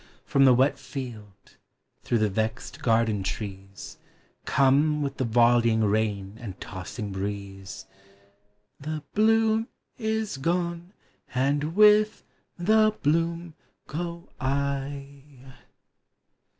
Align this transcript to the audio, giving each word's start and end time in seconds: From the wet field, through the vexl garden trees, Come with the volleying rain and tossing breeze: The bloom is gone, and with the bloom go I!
From 0.25 0.45
the 0.45 0.53
wet 0.55 0.79
field, 0.79 1.57
through 2.01 2.17
the 2.17 2.27
vexl 2.31 2.81
garden 2.81 3.21
trees, 3.21 3.99
Come 4.45 5.03
with 5.03 5.17
the 5.17 5.23
volleying 5.25 5.83
rain 5.83 6.37
and 6.41 6.59
tossing 6.59 7.11
breeze: 7.11 7.85
The 8.79 9.03
bloom 9.13 9.67
is 9.99 10.37
gone, 10.37 10.93
and 11.35 11.75
with 11.75 12.23
the 12.57 12.97
bloom 13.03 13.53
go 13.85 14.27
I! 14.39 15.45